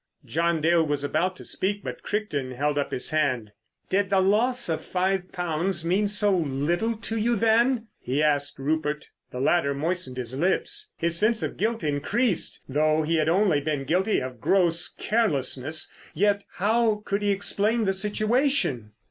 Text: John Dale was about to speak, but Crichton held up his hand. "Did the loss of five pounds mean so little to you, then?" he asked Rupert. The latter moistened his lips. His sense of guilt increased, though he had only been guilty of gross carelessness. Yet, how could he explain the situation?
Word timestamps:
John 0.25 0.61
Dale 0.61 0.83
was 0.83 1.03
about 1.03 1.35
to 1.35 1.45
speak, 1.45 1.83
but 1.83 2.01
Crichton 2.01 2.53
held 2.53 2.79
up 2.79 2.89
his 2.89 3.11
hand. 3.11 3.51
"Did 3.91 4.09
the 4.09 4.19
loss 4.19 4.67
of 4.67 4.83
five 4.83 5.31
pounds 5.31 5.85
mean 5.85 6.07
so 6.07 6.35
little 6.35 6.95
to 6.97 7.17
you, 7.17 7.35
then?" 7.35 7.85
he 7.99 8.23
asked 8.23 8.57
Rupert. 8.57 9.09
The 9.29 9.39
latter 9.39 9.75
moistened 9.75 10.17
his 10.17 10.35
lips. 10.35 10.89
His 10.97 11.17
sense 11.19 11.43
of 11.43 11.55
guilt 11.55 11.83
increased, 11.83 12.61
though 12.67 13.03
he 13.03 13.17
had 13.17 13.29
only 13.29 13.61
been 13.61 13.83
guilty 13.83 14.19
of 14.21 14.41
gross 14.41 14.89
carelessness. 14.91 15.93
Yet, 16.15 16.45
how 16.53 17.03
could 17.05 17.21
he 17.21 17.29
explain 17.29 17.83
the 17.83 17.93
situation? 17.93 18.93